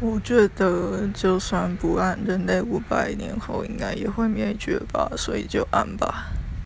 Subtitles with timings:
[0.00, 6.37] 我觉得就算不按人类五百年后应该也会灭绝吧所以就按吧。